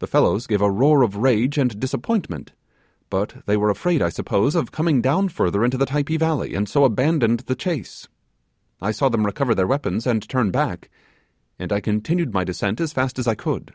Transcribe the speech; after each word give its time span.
The 0.00 0.06
fellows 0.06 0.46
gave 0.46 0.60
a 0.60 0.70
roar 0.70 1.00
of 1.00 1.16
rage 1.16 1.56
and 1.56 1.80
disappointment; 1.80 2.52
but 3.08 3.36
they 3.46 3.56
were 3.56 3.70
afraid, 3.70 4.02
I 4.02 4.10
suppose, 4.10 4.54
of 4.54 4.70
coming 4.70 5.00
down 5.00 5.30
further 5.30 5.64
into 5.64 5.78
the 5.78 5.86
Typee 5.86 6.18
valley, 6.18 6.54
and 6.54 6.68
so 6.68 6.84
abandoned 6.84 7.40
the 7.46 7.54
chase. 7.54 8.06
I 8.82 8.90
saw 8.90 9.08
them 9.08 9.24
recover 9.24 9.54
their 9.54 9.66
weapons 9.66 10.06
and 10.06 10.28
turn 10.28 10.50
back; 10.50 10.90
and 11.58 11.72
I 11.72 11.80
continued 11.80 12.34
my 12.34 12.44
descent 12.44 12.82
as 12.82 12.92
fast 12.92 13.18
as 13.18 13.26
I 13.26 13.34
could. 13.34 13.72